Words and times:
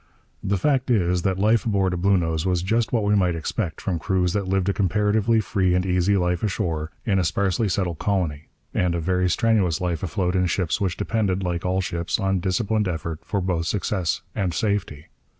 The 0.43 0.57
fact 0.57 0.89
is, 0.89 1.21
that 1.21 1.37
life 1.37 1.63
aboard 1.63 1.93
a 1.93 1.95
Bluenose 1.95 2.43
was 2.43 2.63
just 2.63 2.91
what 2.91 3.03
we 3.03 3.13
might 3.13 3.35
expect 3.35 3.79
from 3.79 3.99
crews 3.99 4.33
that 4.33 4.47
lived 4.47 4.67
a 4.67 4.73
comparatively 4.73 5.39
free 5.39 5.75
and 5.75 5.85
easy 5.85 6.17
life 6.17 6.41
ashore 6.41 6.89
in 7.05 7.19
a 7.19 7.23
sparsely 7.23 7.69
settled 7.69 7.99
colony, 7.99 8.47
and 8.73 8.95
a 8.95 8.99
very 8.99 9.29
strenuous 9.29 9.79
life 9.79 10.01
afloat 10.01 10.35
in 10.35 10.47
ships 10.47 10.81
which 10.81 10.97
depended, 10.97 11.43
like 11.43 11.67
all 11.67 11.81
ships, 11.81 12.19
on 12.19 12.39
disciplined 12.39 12.87
effort 12.87 13.19
for 13.23 13.41
both 13.41 13.67
success 13.67 14.21
and 14.33 14.55
safety. 14.55 15.05